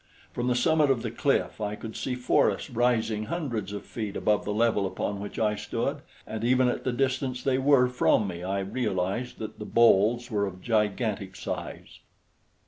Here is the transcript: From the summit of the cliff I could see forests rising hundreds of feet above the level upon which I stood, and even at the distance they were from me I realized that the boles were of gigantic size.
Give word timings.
From 0.33 0.47
the 0.47 0.55
summit 0.55 0.89
of 0.89 1.03
the 1.03 1.11
cliff 1.11 1.61
I 1.61 1.75
could 1.75 1.95
see 1.95 2.15
forests 2.15 2.71
rising 2.71 3.25
hundreds 3.25 3.71
of 3.71 3.85
feet 3.85 4.17
above 4.17 4.45
the 4.45 4.51
level 4.51 4.87
upon 4.87 5.19
which 5.19 5.37
I 5.37 5.55
stood, 5.55 6.01
and 6.25 6.43
even 6.43 6.67
at 6.67 6.83
the 6.83 6.91
distance 6.91 7.43
they 7.43 7.59
were 7.59 7.87
from 7.87 8.27
me 8.27 8.41
I 8.41 8.61
realized 8.61 9.37
that 9.37 9.59
the 9.59 9.65
boles 9.65 10.31
were 10.31 10.47
of 10.47 10.59
gigantic 10.63 11.35
size. 11.35 11.99